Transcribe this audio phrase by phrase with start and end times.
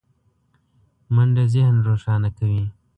[1.15, 2.63] منډه ذهن روښانه کوي